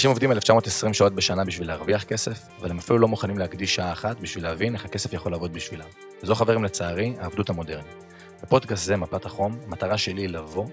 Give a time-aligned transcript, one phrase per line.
[0.00, 3.92] אנשים עובדים 1920 שעות בשנה בשביל להרוויח כסף, אבל הם אפילו לא מוכנים להקדיש שעה
[3.92, 5.86] אחת בשביל להבין איך הכסף יכול לעבוד בשבילם.
[6.22, 8.04] וזו חברים לצערי, העבדות המודרנית.
[8.42, 10.66] בפודקאסט זה, מפת החום, המטרה שלי היא לבוא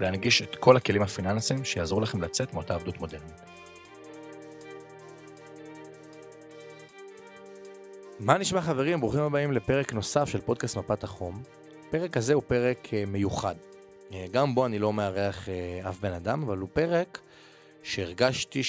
[0.00, 3.40] ולהנגיש את כל הכלים הפיננסיים שיעזרו לכם לצאת מאותה עבדות מודרנית.
[8.20, 9.00] מה נשמע חברים?
[9.00, 11.42] ברוכים הבאים לפרק נוסף של פודקאסט מפת החום.
[11.88, 13.54] הפרק הזה הוא פרק uh, מיוחד.
[14.10, 17.18] Uh, גם בו אני לא מארח uh, אף בן אדם, אבל הוא פרק
[17.82, 18.62] שהרגשתי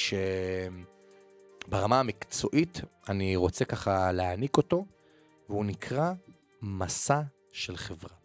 [1.68, 4.86] שברמה המקצועית אני רוצה ככה להעניק אותו,
[5.50, 6.14] והוא נקרא
[6.62, 7.22] מסע
[7.52, 8.16] של חברה.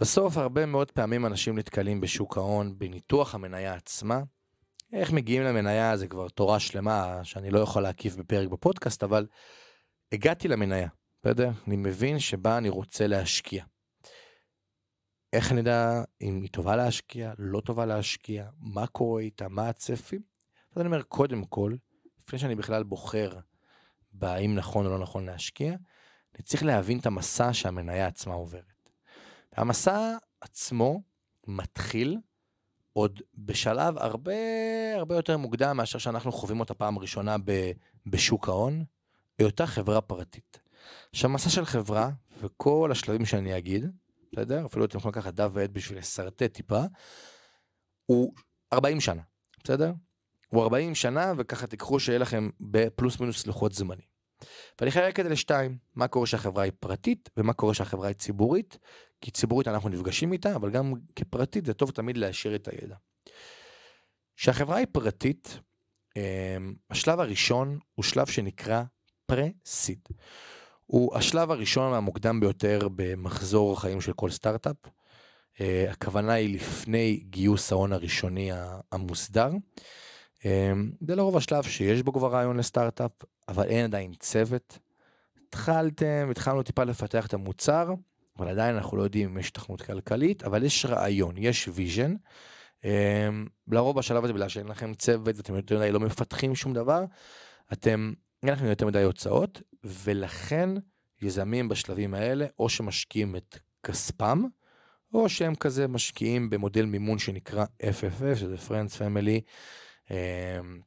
[0.00, 4.22] בסוף הרבה מאוד פעמים אנשים נתקלים בשוק ההון בניתוח המניה עצמה.
[4.92, 9.26] איך מגיעים למניה זה כבר תורה שלמה שאני לא יכול להקיף בפרק בפודקאסט, אבל
[10.12, 10.88] הגעתי למניה,
[11.22, 11.50] בסדר?
[11.66, 13.64] אני מבין שבה אני רוצה להשקיע.
[15.32, 20.16] איך יודע אם היא טובה להשקיע, לא טובה להשקיע, מה קורה איתה, מה הצפי?
[20.72, 21.74] אז אני אומר, קודם כל,
[22.18, 23.38] לפני שאני בכלל בוחר
[24.12, 25.74] בהאם נכון או לא נכון להשקיע,
[26.34, 28.90] אני צריך להבין את המסע שהמניה עצמה עוברת.
[29.52, 31.02] המסע עצמו
[31.46, 32.18] מתחיל
[32.92, 34.32] עוד בשלב הרבה
[34.96, 37.36] הרבה יותר מוקדם מאשר שאנחנו חווים אותה פעם ראשונה
[38.06, 38.84] בשוק ההון,
[39.38, 40.60] היותה חברה פרטית.
[41.10, 43.86] עכשיו מסע של חברה וכל השלבים שאני אגיד,
[44.32, 44.66] בסדר?
[44.66, 46.82] אפילו אתם יכולים לקחת דף ועט בשביל לשרטט טיפה,
[48.06, 48.32] הוא
[48.72, 49.22] 40 שנה,
[49.64, 49.92] בסדר?
[50.48, 54.16] הוא 40 שנה וככה תיקחו שיהיה לכם בפלוס מינוס לוחות זמנים.
[54.80, 58.78] ואני חלק את זה לשתיים, מה קורה שהחברה היא פרטית ומה קורה שהחברה היא ציבורית,
[59.20, 62.96] כי ציבורית אנחנו נפגשים איתה, אבל גם כפרטית זה טוב תמיד להשאיר את הידע.
[64.36, 65.58] כשהחברה היא פרטית,
[66.16, 68.82] אמ, השלב הראשון הוא שלב שנקרא
[69.26, 70.08] pre-seed.
[70.86, 74.76] הוא השלב הראשון והמוקדם ביותר במחזור החיים של כל סטארט-אפ.
[75.56, 78.50] אה, הכוונה היא לפני גיוס ההון הראשוני
[78.92, 79.50] המוסדר.
[80.38, 80.44] אה,
[81.00, 83.10] זה לרוב השלב שיש בו כבר רעיון לסטארט-אפ,
[83.48, 84.78] אבל אין עדיין צוות.
[85.48, 87.94] התחלתם, התחלנו טיפה לפתח את המוצר,
[88.38, 92.14] אבל עדיין אנחנו לא יודעים אם יש היתכנות כלכלית, אבל יש רעיון, יש vision.
[92.80, 92.86] Uh,
[93.68, 97.04] לרוב בשלב הזה, בגלל שאין לכם צוות ואתם יותר מדי לא מפתחים שום דבר,
[97.72, 98.12] אתם
[98.46, 100.70] אין לכם יותר מדי הוצאות, ולכן
[101.22, 104.44] יזמים בשלבים האלה, או שמשקיעים את כספם,
[105.14, 109.40] או שהם כזה משקיעים במודל מימון שנקרא FFF, שזה Friends Family.
[110.10, 110.80] אמ,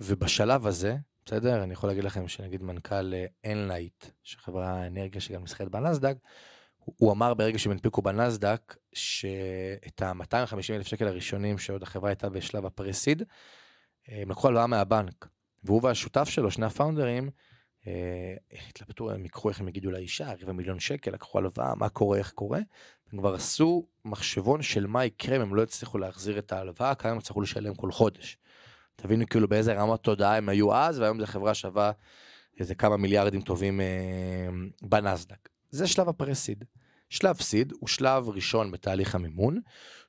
[0.00, 0.96] ובשלב הזה,
[1.26, 1.62] בסדר?
[1.62, 3.12] אני יכול להגיד לכם שנגיד מנכ"ל
[3.46, 6.16] אנלייט, שחברה אנרגיה שגם נסחרת בנסדק,
[6.84, 12.66] הוא אמר ברגע שהם הנפיקו בנסדק, שאת ה-250 אלף שקל הראשונים שעוד החברה הייתה בשלב
[12.66, 13.22] הפרסיד,
[14.08, 15.28] הם לקחו הלוואה מהבנק.
[15.64, 17.30] והוא והשותף שלו, שני הפאונדרים,
[17.86, 18.34] אה,
[18.68, 22.30] התלבטו, הם ייקחו איך הם יגידו לאישה, רבע מיליון שקל, לקחו הלוואה, מה קורה, איך
[22.30, 22.60] קורה.
[23.12, 27.12] הם כבר עשו מחשבון של מה יקרה אם הם לא יצליחו להחזיר את ההלוואה, כמה
[27.12, 28.38] הם יצטרכו לשלם כל חודש.
[28.96, 31.92] תבינו כאילו באיזה רמת תודעה הם היו אז, והיום זו חברה שווה
[32.60, 33.86] איזה כמה מיליארדים טובים אה,
[34.82, 35.48] בנסדק.
[35.70, 36.64] זה שלב הפרסיד.
[37.10, 39.60] שלב סיד הוא שלב ראשון בתהליך המימון,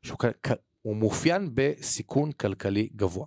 [0.03, 0.18] שהוא
[0.81, 3.25] הוא מאופיין בסיכון כלכלי גבוה.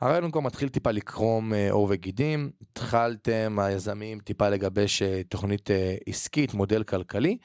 [0.00, 5.96] הרעיון כבר מתחיל טיפה לקרום אה, עור וגידים, התחלתם היזמים טיפה לגבש אה, תוכנית אה,
[6.06, 7.38] עסקית, מודל כלכלי.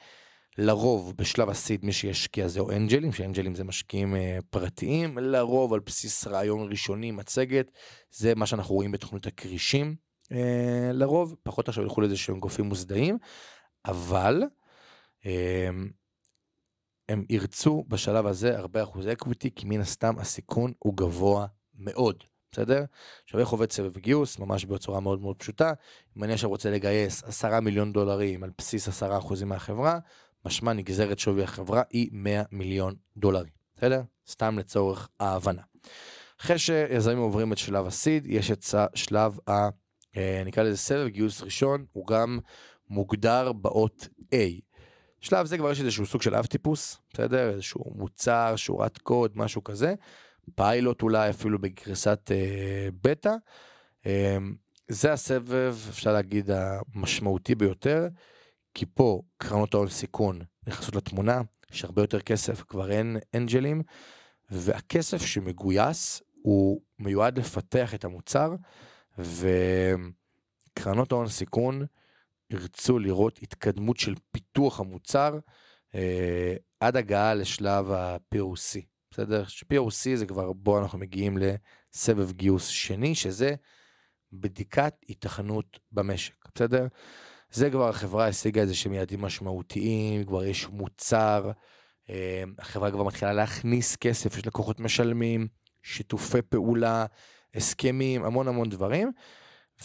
[0.58, 4.14] לרוב בשלב הסיד מי שישקיע זהו אנג'לים, שאנג'לים זה משקיעים
[4.50, 7.70] פרטיים, לרוב על בסיס רעיון ראשוני, מצגת,
[8.10, 9.96] זה מה שאנחנו רואים בתוכנית הכרישים.
[10.92, 13.18] לרוב, פחות עכשיו ילכו לזה שהם גופים מוסדיים,
[13.84, 14.42] אבל
[17.08, 21.46] הם ירצו בשלב הזה הרבה אחוזי equity, כי מן הסתם הסיכון הוא גבוה
[21.78, 22.84] מאוד, בסדר?
[23.24, 24.38] עכשיו איך עובד סבב גיוס?
[24.38, 25.72] ממש בצורה מאוד מאוד פשוטה.
[26.16, 29.98] אם אני עכשיו רוצה לגייס עשרה מיליון דולרים על בסיס עשרה אחוזים מהחברה,
[30.44, 34.02] משמע נגזרת שווי החברה היא 100 מיליון דולרים, בסדר?
[34.28, 35.62] סתם לצורך ההבנה.
[36.40, 39.52] אחרי שיזמים עוברים את שלב הסיד, יש את שלב ה...
[40.16, 42.38] אה, נקרא לזה סבב גיוס ראשון, הוא גם
[42.90, 44.65] מוגדר באות A.
[45.20, 47.50] שלב זה כבר יש איזשהו סוג של אב טיפוס, בסדר?
[47.50, 49.94] איזשהו מוצר, שורת קוד, משהו כזה.
[50.54, 53.34] פיילוט אולי אפילו בגרסת אה, בטא.
[54.06, 54.36] אה,
[54.88, 58.08] זה הסבב, אפשר להגיד, המשמעותי ביותר,
[58.74, 61.40] כי פה קרנות ההון סיכון נכנסות לתמונה,
[61.72, 63.82] יש הרבה יותר כסף, כבר אין אנג'לים,
[64.50, 68.54] והכסף שמגויס הוא מיועד לפתח את המוצר,
[69.18, 71.86] וקרנות ההון סיכון,
[72.50, 75.38] ירצו לראות התקדמות של פיתוח המוצר
[75.94, 79.44] אה, עד הגעה לשלב ה-POC, בסדר?
[79.46, 83.54] ש-POC זה כבר בו אנחנו מגיעים לסבב גיוס שני, שזה
[84.32, 86.86] בדיקת התכנות במשק, בסדר?
[87.50, 91.50] זה כבר החברה השיגה איזה שהם יעדים משמעותיים, כבר יש מוצר,
[92.10, 95.48] אה, החברה כבר מתחילה להכניס כסף, יש לקוחות משלמים,
[95.82, 97.06] שיתופי פעולה,
[97.54, 99.12] הסכמים, המון המון דברים.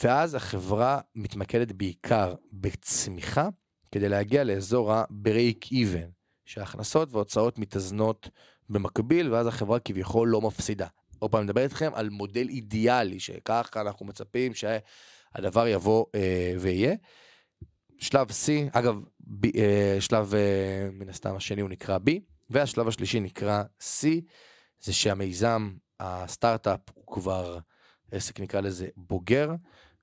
[0.03, 3.49] ואז החברה מתמקדת בעיקר בצמיחה,
[3.91, 6.11] כדי להגיע לאזור ה-break even,
[6.45, 8.29] שהכנסות והוצאות מתאזנות
[8.69, 10.87] במקביל, ואז החברה כביכול לא מפסידה.
[11.19, 16.95] עוד פעם, אני מדבר איתכם על מודל אידיאלי, שככה אנחנו מצפים שהדבר יבוא אה, ויהיה.
[17.97, 22.11] שלב C, אגב, ב, אה, שלב אה, מן הסתם השני הוא נקרא B,
[22.49, 24.07] והשלב השלישי נקרא C,
[24.81, 27.59] זה שהמיזם, הסטארט-אפ הוא כבר
[28.11, 29.51] עסק נקרא לזה בוגר,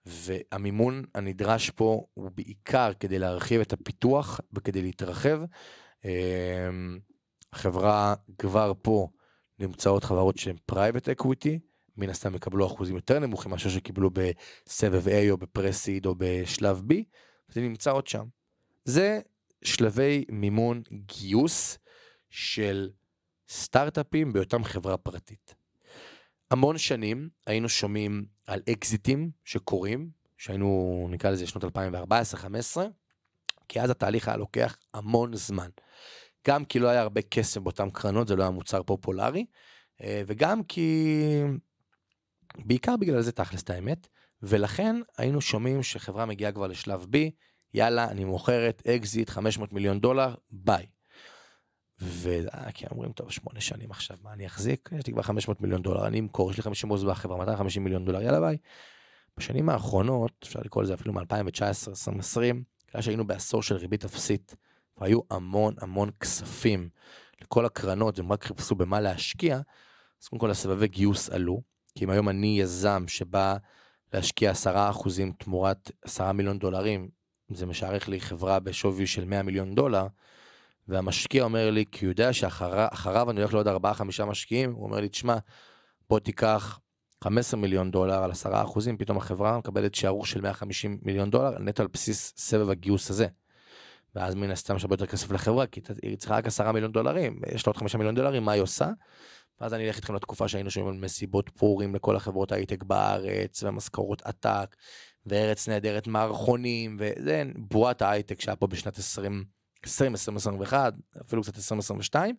[0.06, 5.41] והמימון הנדרש פה הוא בעיקר כדי להרחיב את הפיתוח וכדי להתרחב.
[6.05, 6.99] אמ,
[7.53, 9.09] החברה כבר פה
[9.59, 11.59] נמצאות חברות שהן private equity,
[11.97, 16.83] מן הסתם יקבלו אחוזים יותר נמוכים מאשר שקיבלו בסבב A או ב pre-seed או בשלב
[16.91, 16.94] B,
[17.49, 18.27] זה נמצא עוד שם.
[18.85, 19.21] זה
[19.65, 21.79] שלבי מימון גיוס
[22.31, 22.91] של
[23.49, 25.55] סטארט-אפים בהיותם חברה פרטית.
[26.50, 32.81] המון שנים היינו שומעים על אקזיטים שקורים, שהיינו נקרא לזה שנות 2014-2015,
[33.69, 35.69] כי אז התהליך היה לוקח המון זמן.
[36.47, 39.47] גם כי לא היה הרבה כסף באותן קרנות, זה לא היה מוצר פופולרי,
[40.03, 41.15] אה, וגם כי...
[42.59, 44.09] בעיקר בגלל זה תכלס את האמת,
[44.43, 47.17] ולכן היינו שומעים שחברה מגיעה כבר לשלב B,
[47.75, 50.87] יאללה, אני מוכרת אקזיט 500 מיליון דולר, ביי.
[52.00, 54.91] וכי אומרים, טוב, שמונה שנים עכשיו, מה אני אחזיק?
[54.99, 58.05] יש לי כבר 500 מיליון דולר, אני אמכור, יש לי 50 אחוז בחברה, 250 מיליון
[58.05, 58.56] דולר, יאללה ביי.
[59.37, 62.41] בשנים האחרונות, אפשר לקרוא לזה אפילו מ-2019-2020,
[62.89, 64.55] בגלל שהיינו בעשור של ריבית אפסית,
[64.99, 66.89] והיו המון המון כספים
[67.43, 69.61] לכל הקרנות, הם רק חיפשו במה להשקיע,
[70.23, 71.62] אז קודם כל הסבבי גיוס עלו,
[71.94, 73.56] כי אם היום אני יזם שבא
[74.12, 74.56] להשקיע 10%
[75.39, 77.09] תמורת 10 מיליון דולרים,
[77.51, 80.06] זה משערך לי חברה בשווי של 100 מיליון דולר,
[80.88, 85.08] והמשקיע אומר לי, כי הוא יודע שאחריו אני הולך לעוד 4-5 משקיעים, הוא אומר לי,
[85.08, 85.37] תשמע,
[86.08, 86.81] בוא תיקח
[87.25, 91.82] 15 מיליון דולר על 10 אחוזים, פתאום החברה מקבלת שערוך של 150 מיליון דולר נטו
[91.82, 93.26] על בסיס סבב הגיוס הזה.
[94.14, 97.41] ואז מן הסתם יש הרבה יותר כסף לחברה, כי היא צריכה רק 10 מיליון דולרים,
[97.55, 98.88] יש לה עוד 5 מיליון דולרים, מה היא עושה?
[99.61, 104.23] ואז אני אלך איתכם לתקופה שהיינו שומעים על מסיבות פורים לכל החברות הייטק בארץ, ומשכורות
[104.23, 104.76] עתק,
[105.26, 112.37] וארץ נהדרת מערכונים, וזה בועת ההייטק שהיה פה בשנת 20, 2021, אפילו קצת 2022,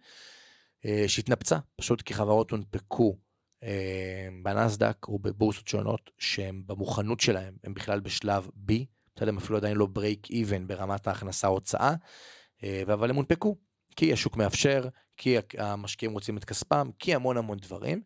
[0.86, 3.18] אה, שהתנפצה, פשוט כי חברות הונפקו
[3.64, 8.74] אה, בנסדק או בבורסות שונות, שהם במוכנות שלהם, הם בכלל בשלב B,
[9.16, 11.94] בסדר, הם אפילו עדיין לא break even ברמת ההכנסה הוצאה,
[12.64, 13.56] אה, אבל הם הונפקו,
[13.96, 14.88] כי השוק מאפשר,
[15.18, 18.02] כי המשקיעים רוצים את כספם, כי המון המון דברים,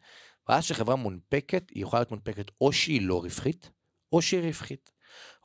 [0.49, 3.69] ואז שחברה מונפקת, היא יכולה להיות מונפקת או שהיא לא רווחית,
[4.11, 4.91] או שהיא רווחית.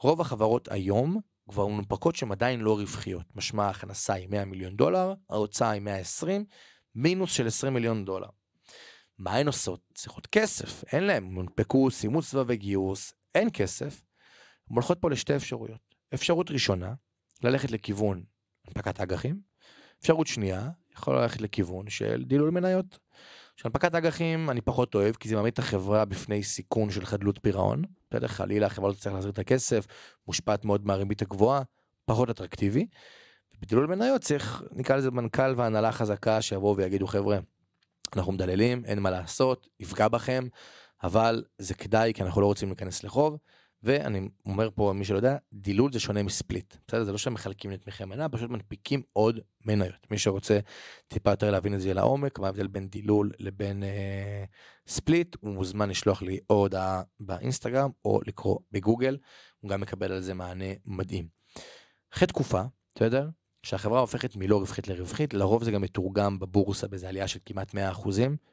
[0.00, 3.36] רוב החברות היום כבר מונפקות שהן עדיין לא רווחיות.
[3.36, 6.44] משמע ההכנסה היא 100 מיליון דולר, ההוצאה היא 120,
[6.94, 8.28] מינוס של 20 מיליון דולר.
[9.18, 9.80] מה הן עושות?
[9.94, 14.00] צריכות כסף, אין להן, מונפקו, סיימו סבבי גיוס, אין כסף.
[14.70, 15.94] הן הולכות פה לשתי אפשרויות.
[16.14, 16.94] אפשרות ראשונה,
[17.42, 18.24] ללכת לכיוון
[18.66, 19.40] הנפקת אג"חים.
[20.00, 22.98] אפשרות שנייה, יכול ללכת לכיוון של דילול מניות.
[23.58, 27.82] שהנפקת אג"חים אני פחות אוהב, כי זה מעמיד את החברה בפני סיכון של חדלות פירעון.
[28.10, 29.86] בסדר, חלילה החברה לא תצטרך להחזיר את הכסף,
[30.26, 31.62] מושפעת מאוד מהריבית הגבוהה,
[32.04, 32.86] פחות אטרקטיבי.
[33.60, 37.38] בדילול מניות צריך, נקרא לזה מנכ"ל והנהלה חזקה שיבואו ויגידו חבר'ה,
[38.16, 40.48] אנחנו מדללים, אין מה לעשות, יפגע בכם,
[41.02, 43.36] אבל זה כדאי כי אנחנו לא רוצים להיכנס לחוב.
[43.82, 46.74] ואני אומר פה, מי שלא יודע, דילול זה שונה מספליט.
[46.88, 47.04] בסדר?
[47.04, 50.06] זה לא שהם מחלקים לתמיכי מנה, פשוט מנפיקים עוד מניות.
[50.10, 50.58] מי שרוצה
[51.08, 54.44] טיפה יותר להבין את זה לעומק, מה ההבדל בין דילול לבין אה,
[54.86, 59.16] ספליט, הוא מוזמן לשלוח לי או הודעה באינסטגרם או לקרוא בגוגל,
[59.60, 61.28] הוא גם מקבל על זה מענה מדהים.
[62.14, 62.62] אחרי תקופה,
[62.94, 63.28] בסדר?
[63.62, 67.78] כשהחברה הופכת מלא רווחית לרווחית, לרוב זה גם מתורגם בבורסה באיזה עלייה של כמעט 100%,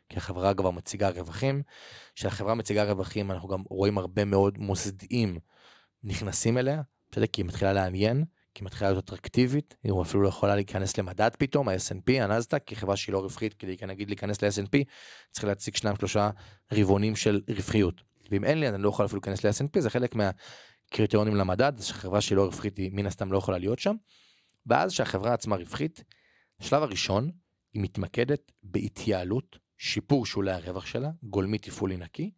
[0.10, 1.62] כי החברה כבר מציגה רווחים.
[2.16, 5.40] כשהחברה מציגה רווחים, אנחנו גם רואים הרבה מאוד מוסדיים
[6.04, 6.82] נכנסים אליה,
[7.12, 7.26] בסדר?
[7.26, 11.30] כי היא מתחילה לעניין, כי היא מתחילה להיות אטרקטיבית, היא אפילו לא יכולה להיכנס למדד
[11.38, 14.84] פתאום, ה-S&P, הנסדק, כי חברה שהיא לא רווחית, כדי נגיד להיכנס ל-S&P,
[15.32, 16.30] צריך להציג שניים שלושה
[16.74, 18.02] רבעונים של רווחיות.
[18.32, 22.36] ואם אין לי, אני לא יכול אפילו להיכנס ל-S&P, זה חלק מהקריטריונים למדד, שחברה שהיא
[22.36, 23.96] לא רווחית, היא מן הסתם לא יכולה להיות שם.
[24.66, 26.04] ואז שהחברה עצמה רווחית,
[26.60, 27.32] השלב הראשון,
[27.74, 32.32] היא מתמקדת בהתייעלות, שיפור שולי הרווח שלה, גולמי תפעולי נקי,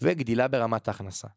[0.00, 1.28] וגדילה ברמת ההכנסה.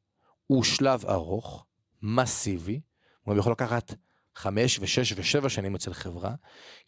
[0.47, 1.65] הוא שלב ארוך,
[2.01, 2.81] מסיבי,
[3.21, 3.93] הוא יכול לקחת
[4.35, 6.35] חמש ושש ושבע שנים אצל חברה,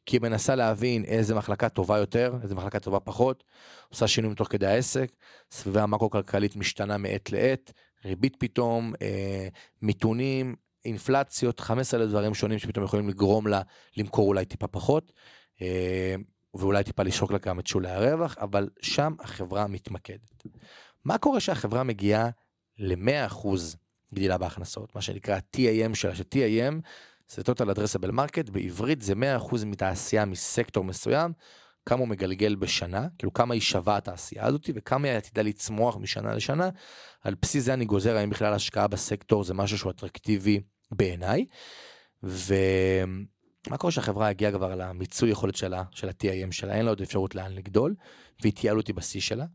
[0.05, 3.43] כי היא מנסה להבין איזה מחלקה טובה יותר, איזה מחלקה טובה פחות,
[3.89, 5.11] עושה שינויים תוך כדי העסק,
[5.51, 7.71] סביבה המקרו-כלכלית משתנה מעת לעת,
[8.05, 9.47] ריבית פתאום, אה,
[9.81, 10.55] מיתונים,
[10.87, 13.61] אינפלציות, 15 אלף דברים שונים שפתאום יכולים לגרום לה
[13.97, 15.11] למכור אולי טיפה פחות.
[15.61, 16.15] אה,
[16.53, 20.43] ואולי טיפה לשחוק לה גם את שולי הרווח, אבל שם החברה מתמקדת.
[21.05, 22.29] מה קורה שהחברה מגיעה
[22.77, 23.47] ל-100%
[24.13, 26.73] גדילה בהכנסות, מה שנקרא TAM שלה, ש-TAM
[27.29, 31.31] זה total addressable market, בעברית זה 100% מתעשייה מסקטור מסוים,
[31.85, 36.33] כמה הוא מגלגל בשנה, כאילו כמה היא שווה התעשייה הזאת וכמה היא עתידה לצמוח משנה
[36.33, 36.69] לשנה,
[37.21, 41.45] על בסיס זה אני גוזר האם בכלל השקעה בסקטור זה משהו שהוא אטרקטיבי בעיניי,
[42.23, 47.35] ומה קורה שהחברה הגיעה כבר למיצוי יכולת שלה, של ה-TIM שלה, אין לה עוד אפשרות
[47.35, 47.95] לאן לגדול,
[48.43, 49.45] והתייעלו אותי בשיא שלה,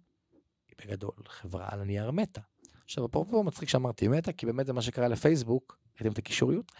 [0.68, 2.40] היא בגדול חברה על הנייר מתה.
[2.84, 6.72] עכשיו אפרופו מצחיק שאמרתי מתה, כי באמת זה מה שקרה לפייסבוק, ראיתם את הקישוריות?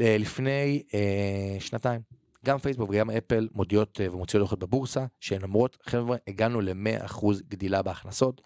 [0.00, 2.00] אה, לפני אה, שנתיים.
[2.44, 7.82] גם פייסבוק וגם אפל מודיעות אה, ומוציאות דוחות בבורסה, שהן אומרות, חבר'ה, הגענו ל-100% גדילה
[7.82, 8.42] בהכנסות.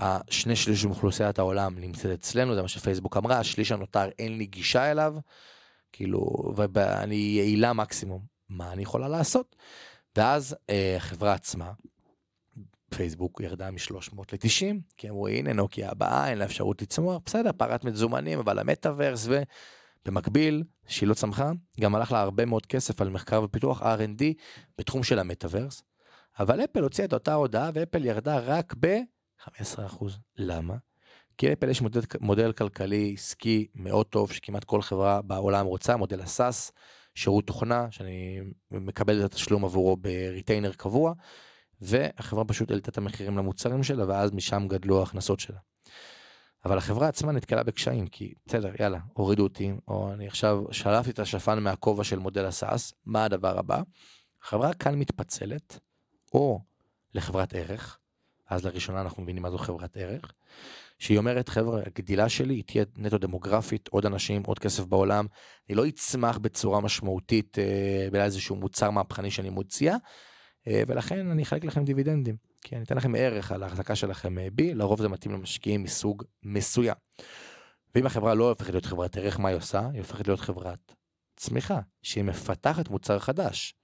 [0.00, 4.90] השני שליש מאוכלוסיית העולם נמצאת אצלנו, זה מה שפייסבוק אמרה, השליש הנותר אין לי גישה
[4.90, 5.16] אליו,
[5.92, 8.20] כאילו, ואני יעילה מקסימום.
[8.48, 9.56] מה אני יכולה לעשות?
[10.16, 11.72] ואז אה, החברה עצמה,
[12.90, 17.84] פייסבוק ירדה מ-300 ל-90, כי אמרו, הנה נוקיה הבאה, אין לה אפשרות לצמוח, בסדר, פרת
[17.84, 19.42] מזומנים, אבל המטאוורס ו...
[20.06, 21.50] במקביל, שהיא לא צמחה,
[21.80, 24.22] גם הלך לה הרבה מאוד כסף על מחקר ופיתוח R&D
[24.78, 25.82] בתחום של המטאוורס,
[26.38, 28.74] אבל אפל הוציאה את אותה הודעה ואפל ירדה רק
[29.38, 30.04] ב-15%.
[30.36, 30.76] למה?
[31.38, 36.20] כי לאפל יש מודל, מודל כלכלי עסקי מאוד טוב שכמעט כל חברה בעולם רוצה, מודל
[36.20, 36.72] ה SaaS,
[37.14, 38.40] שירות תוכנה, שאני
[38.70, 41.12] מקבל את התשלום עבורו ב retainer קבוע,
[41.80, 45.58] והחברה פשוט העלתה את המחירים למוצרים שלה, ואז משם גדלו ההכנסות שלה.
[46.64, 51.18] אבל החברה עצמה נתקלה בקשיים, כי בסדר, יאללה, הורידו אותי, או אני עכשיו שלפתי את
[51.18, 53.82] השפן מהכובע של מודל ה SaaS, מה הדבר הבא?
[54.42, 55.78] החברה כאן מתפצלת,
[56.34, 56.60] או
[57.14, 57.98] לחברת ערך,
[58.48, 60.32] אז לראשונה אנחנו מבינים מה זו חברת ערך,
[60.98, 65.26] שהיא אומרת, חבר'ה, הגדילה שלי היא תהיה נטו דמוגרפית, עוד אנשים, עוד כסף בעולם,
[65.68, 69.96] אני לא אצמח בצורה משמעותית אה, באיזשהו מוצר מהפכני שאני מוציאה,
[70.68, 72.36] אה, ולכן אני אחלק לכם דיבידנדים.
[72.62, 76.22] כי אני אתן לכם ערך על ההחזקה שלכם אה, בי, לרוב זה מתאים למשקיעים מסוג
[76.42, 76.94] מסוים.
[77.94, 79.88] ואם החברה לא הופכת להיות חברת ערך, מה היא עושה?
[79.92, 80.94] היא הופכת להיות חברת
[81.36, 83.74] צמיחה, שהיא מפתחת מוצר חדש.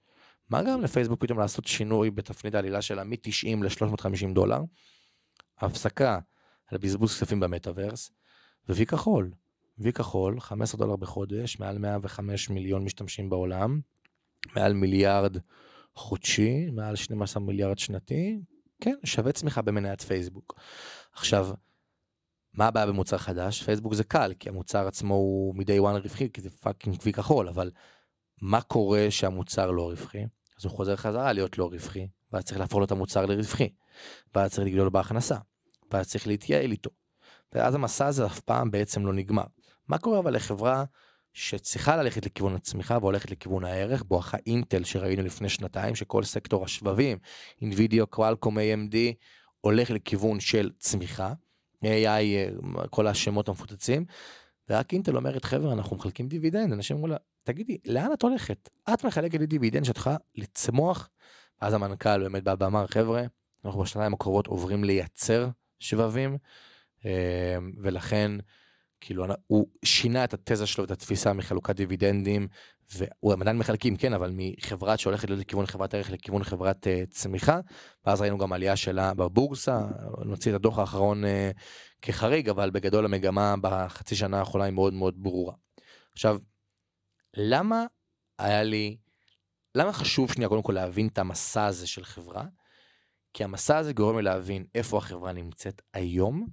[0.49, 4.61] מה גם לפייסבוק פתאום לעשות שינוי בתפנית העלילה שלה מ-90 ל-350 דולר,
[5.57, 6.19] הפסקה
[6.67, 8.11] על בזבוז כספים במטאוורס,
[8.69, 9.31] ווי כחול.
[9.77, 13.79] וי כחול, 15 דולר בחודש, מעל 105 מיליון משתמשים בעולם,
[14.55, 15.37] מעל מיליארד
[15.95, 18.39] חודשי, מעל 12 מיליארד שנתי,
[18.81, 20.59] כן, שווה צמיחה במניית פייסבוק.
[21.13, 21.49] עכשיו,
[22.53, 23.63] מה הבעיה במוצר חדש?
[23.63, 27.47] פייסבוק זה קל, כי המוצר עצמו הוא מ-day one רווחי, כי זה fucking וי כחול,
[27.47, 27.71] אבל
[28.43, 30.23] מה קורה שהמוצר לא רווחי?
[30.59, 33.69] אז הוא חוזר חזרה להיות לא רווחי, ואז צריך להפוך לו את המוצר לרווחי,
[34.35, 35.35] ואז צריך לגדול בהכנסה,
[35.91, 36.89] ואז צריך להתייעל איתו.
[37.53, 39.43] ואז המסע הזה אף פעם בעצם לא נגמר.
[39.87, 40.83] מה קורה אבל לחברה
[41.33, 47.17] שצריכה ללכת לכיוון הצמיחה והולכת לכיוון הערך, בואכה אינטל שראינו לפני שנתיים, שכל סקטור השבבים,
[47.61, 48.95] אנבידיה, קוואלקום, AMD,
[49.61, 51.33] הולך לכיוון של צמיחה,
[51.83, 51.87] AI,
[52.89, 54.05] כל השמות המפוצצים,
[54.69, 58.69] ורק אינטל אומרת, חבר'ה, אנחנו מחלקים דיבידנד, אנשים אומרים לה, תגידי, לאן את הולכת?
[58.93, 61.09] את מחלקת לי דיבידנד יכולה לצמוח?
[61.61, 63.23] ואז המנכ"ל באמת בא ואמר, חבר'ה,
[63.65, 66.37] אנחנו בשנתיים הקרובות עוברים לייצר שבבים,
[67.05, 68.31] אה, ולכן
[69.03, 72.47] כאילו הוא שינה את התזה שלו ואת התפיסה מחלוקת דיבידנדים
[72.95, 77.59] והוא עדיין מחלקים כן אבל מחברה שהולכת להיות לכיוון חברת ערך לכיוון חברת uh, צמיחה
[78.05, 79.81] ואז ראינו גם עלייה שלה בבורסה
[80.25, 81.27] נוציא את הדוח האחרון uh,
[82.01, 85.53] כחריג אבל בגדול המגמה בחצי שנה האחרונה היא מאוד מאוד ברורה.
[86.13, 86.37] עכשיו
[87.33, 87.85] למה
[88.39, 88.97] היה לי
[89.75, 92.45] למה חשוב שנייה קודם כל להבין את המסע הזה של חברה
[93.33, 96.47] כי המסע הזה גורם לי להבין איפה החברה נמצאת היום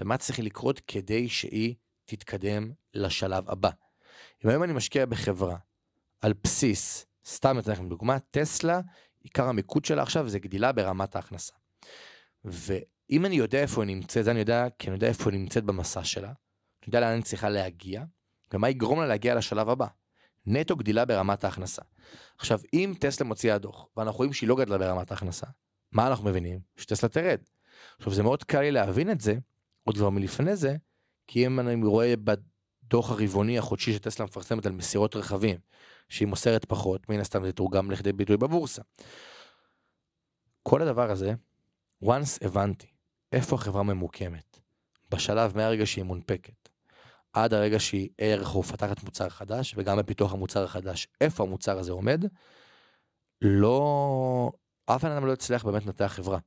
[0.00, 1.74] ומה צריך לקרות כדי שהיא
[2.04, 3.70] תתקדם לשלב הבא.
[4.44, 5.56] אם היום אני משקיע בחברה
[6.20, 8.80] על בסיס, סתם אתן לכם דוגמה, טסלה,
[9.20, 11.54] עיקר המיקוד שלה עכשיו זה גדילה ברמת ההכנסה.
[12.44, 15.64] ואם אני יודע איפה היא נמצאת, זה אני יודע, כי אני יודע איפה היא נמצאת
[15.64, 18.04] במסע שלה, אני יודע לאן אני צריכה להגיע,
[18.54, 19.86] ומה יגרום לה להגיע לשלב הבא.
[20.46, 21.82] נטו גדילה ברמת ההכנסה.
[22.38, 25.46] עכשיו, אם טסלה מוציאה דוח, ואנחנו רואים שהיא לא גדלה ברמת ההכנסה,
[25.92, 26.60] מה אנחנו מבינים?
[26.76, 27.40] שטסלה תרד.
[27.98, 29.34] עכשיו, זה מאוד קל לי להבין את זה,
[29.84, 30.76] עוד דבר מלפני זה,
[31.26, 35.58] כי אם אני רואה בדוח הרבעוני החודשי שטסלה מפרסמת על מסירות רכבים,
[36.08, 38.82] שהיא מוסרת פחות, מן הסתם זה תורגם לכדי ביטוי בבורסה.
[40.62, 41.34] כל הדבר הזה,
[42.04, 42.86] once הבנתי
[43.32, 44.60] איפה החברה ממוקמת,
[45.10, 46.59] בשלב מהרגע שהיא מונפקת,
[47.32, 51.92] עד הרגע שהיא ערך או מפתחת מוצר חדש, וגם בפיתוח המוצר החדש, איפה המוצר הזה
[51.92, 52.24] עומד,
[53.42, 54.50] לא...
[54.86, 56.38] אף אחד לא יצליח באמת לנתח חברה.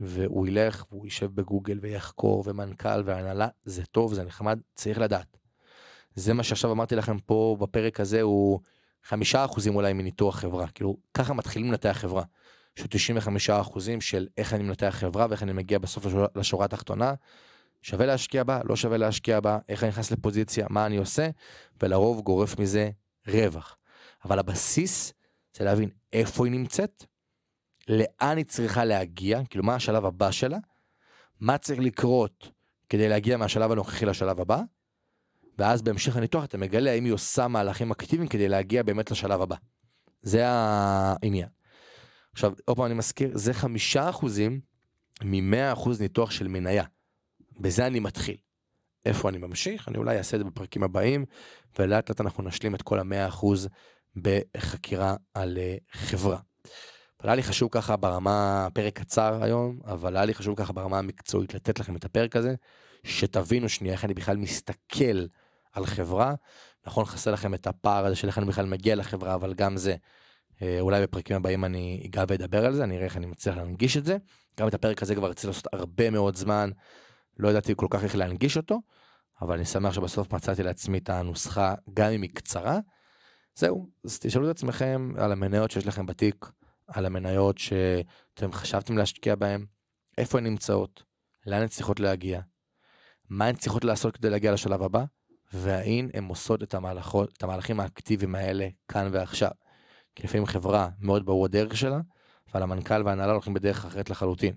[0.00, 5.36] והוא ילך והוא יישב בגוגל ויחקור ומנכ"ל והנהלה, זה טוב, זה נחמד, צריך לדעת.
[6.14, 8.60] זה מה שעכשיו אמרתי לכם פה בפרק הזה, הוא
[9.04, 12.22] חמישה אחוזים אולי מניתוח חברה, כאילו, ככה מתחילים לנתח חברה.
[12.76, 17.14] שהוא 95 אחוזים של איך אני מנתח חברה ואיך אני מגיע בסוף לשורה, התחתונה.
[17.82, 21.30] שווה להשקיע בה, לא שווה להשקיע בה, איך אני נכנס לפוזיציה, מה אני עושה,
[21.82, 22.90] ולרוב גורף מזה
[23.26, 23.76] רווח.
[24.24, 25.12] אבל הבסיס
[25.56, 27.04] זה להבין איפה היא נמצאת,
[27.88, 30.58] לאן היא צריכה להגיע, כאילו מה השלב הבא שלה,
[31.40, 32.50] מה צריך לקרות
[32.88, 34.60] כדי להגיע מהשלב הנוכחי לשלב הבא,
[35.58, 39.56] ואז בהמשך הניתוח אתה מגלה האם היא עושה מהלכים אקטיביים כדי להגיע באמת לשלב הבא.
[40.22, 41.48] זה העניין.
[42.32, 44.60] עכשיו, עוד פעם אני מזכיר, זה חמישה אחוזים
[45.22, 46.84] ממאה אחוז ניתוח של מניה.
[47.58, 48.36] בזה אני מתחיל.
[49.06, 49.88] איפה אני ממשיך?
[49.88, 51.24] אני אולי אעשה את זה בפרקים הבאים,
[51.78, 53.68] ולאט לאט אנחנו נשלים את כל המאה אחוז
[54.16, 56.38] בחקירה על אה, חברה.
[57.20, 60.98] אבל היה לי חשוב ככה ברמה, פרק קצר היום, אבל היה לי חשוב ככה ברמה
[60.98, 62.54] המקצועית לתת לכם את הפרק הזה,
[63.04, 65.26] שתבינו שנייה איך אני בכלל מסתכל
[65.72, 66.34] על חברה.
[66.86, 69.96] נכון, חסר לכם את הפער הזה של איך אני בכלל מגיע לחברה, אבל גם זה,
[70.62, 73.96] אה, אולי בפרקים הבאים אני אגע ואדבר על זה, אני אראה איך אני מצליח להנגיש
[73.96, 74.16] את זה.
[74.60, 76.70] גם את הפרק הזה כבר רציתי לעשות הרבה מאוד זמן,
[77.38, 78.80] לא ידעתי כל כך איך להנגיש אותו,
[79.42, 82.78] אבל אני שמח שבסוף מצאתי לעצמי את הנוסחה, גם אם היא קצרה.
[83.54, 86.46] זהו, אז תשאלו את עצמכם על המניות שיש לכם בתיק,
[86.86, 89.66] על המניות שאתם חשבתם להשקיע בהן,
[90.18, 91.02] איפה הן נמצאות,
[91.46, 92.40] לאן הן צריכות להגיע,
[93.28, 95.04] מה הן צריכות לעשות כדי להגיע לשלב הבא,
[95.52, 99.50] והאם הן עושות את, המהלכות, את המהלכים האקטיביים האלה כאן ועכשיו.
[100.14, 102.00] כי לפעמים חברה מאוד ברור הדרך שלה,
[102.52, 104.54] אבל המנכ"ל וההנהלה הולכים בדרך אחרת לחלוטין.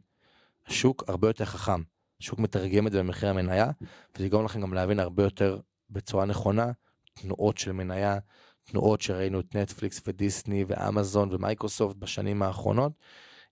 [0.68, 1.82] השוק הרבה יותר חכם,
[2.22, 3.72] השוק מתרגם את זה במחיר המניה,
[4.16, 5.60] וזה יגרום לכם גם להבין הרבה יותר
[5.90, 6.72] בצורה נכונה
[7.14, 8.20] תנועות של מניה,
[8.64, 12.92] תנועות שראינו את נטפליקס ודיסני ואמזון ומייקרוסופט בשנים האחרונות,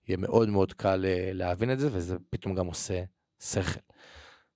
[0.08, 3.02] יהיה מאוד מאוד קל אה, להבין את זה, וזה פתאום גם עושה
[3.42, 3.80] שכל.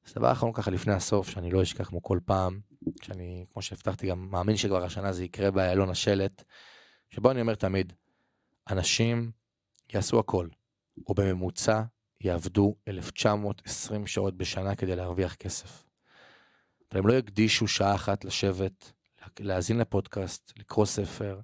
[0.07, 2.61] אז דבר אחרון ככה לפני הסוף, שאני לא אשכח כמו כל פעם,
[3.03, 6.43] שאני, כמו שהבטחתי, גם מאמין שכבר השנה זה יקרה באיילון השלט,
[7.11, 7.93] שבו אני אומר תמיד,
[8.71, 9.31] אנשים
[9.95, 10.49] יעשו הכל,
[11.09, 11.83] או בממוצע
[12.25, 15.85] יעבדו 1920 שעות בשנה כדי להרוויח כסף.
[16.91, 18.93] אבל הם לא יקדישו שעה אחת לשבת,
[19.41, 21.41] להאזין לפודקאסט, לקרוא ספר,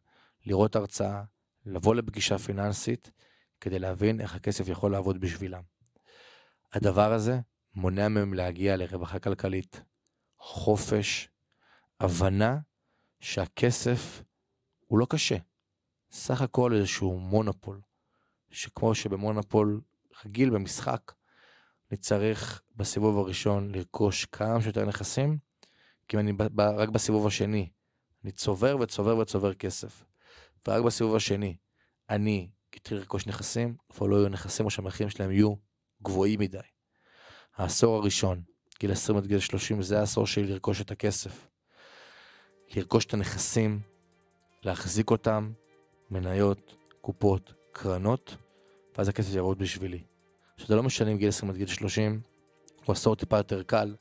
[0.46, 1.22] לראות הרצאה,
[1.66, 3.10] לבוא לפגישה פיננסית,
[3.60, 5.62] כדי להבין איך הכסף יכול לעבוד בשבילם.
[6.72, 7.40] הדבר הזה
[7.74, 9.82] מונע מהם להגיע לרווחה כלכלית,
[10.38, 11.28] חופש,
[12.00, 12.58] הבנה
[13.20, 14.22] שהכסף
[14.86, 15.36] הוא לא קשה.
[16.10, 17.80] סך הכל איזשהו מונופול,
[18.50, 19.80] שכמו שבמונופול
[20.26, 21.12] רגיל במשחק,
[21.90, 25.38] אני צריך בסיבוב הראשון לרכוש כמה שיותר נכסים,
[26.08, 27.70] כי אני ב- רק בסיבוב השני,
[28.24, 30.04] אני צובר וצובר וצובר כסף.
[30.68, 31.56] ורק בסיבוב השני,
[32.10, 35.54] אני אתחיל לרכוש נכסים, כבר לא יהיו נכסים או שהמחירים שלהם יהיו
[36.02, 36.58] גבוהים מדי.
[37.56, 38.42] העשור הראשון,
[38.80, 41.46] גיל 20 עד גיל 30, זה העשור שלי לרכוש את הכסף.
[42.76, 43.80] לרכוש את הנכסים,
[44.62, 45.52] להחזיק אותם,
[46.10, 48.36] מניות, קופות, קרנות,
[48.98, 50.09] ואז הכסף יעבוד בשבילי.
[50.60, 52.20] שזה לא משנה אם גיל 20 עד גיל 30,
[52.84, 53.94] הוא עשור טיפה יותר קל,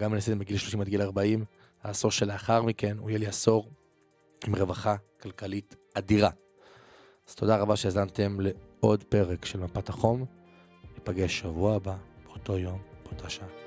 [0.00, 1.44] גם אם עשיתי מגיל 30 עד גיל 40,
[1.82, 3.70] העשור שלאחר מכן הוא יהיה לי עשור
[4.46, 6.30] עם רווחה כלכלית אדירה.
[7.28, 10.24] אז תודה רבה שהאזנתם לעוד פרק של מפת החום.
[10.94, 13.65] ניפגש שבוע הבא, באותו יום, באותה שעה.